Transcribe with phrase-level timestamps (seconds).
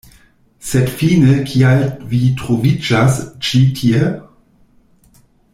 [0.69, 4.11] Sed fine kial vi troviĝas ĉi tie?